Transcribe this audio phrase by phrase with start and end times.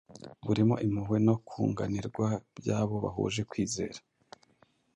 [0.45, 3.99] burimo impuhwe no kunganirwa by’abo bahuje kwizera.